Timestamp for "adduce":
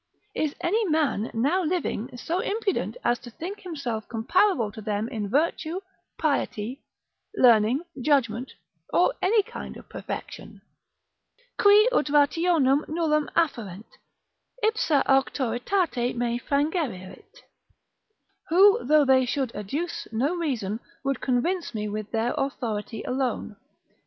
19.53-20.07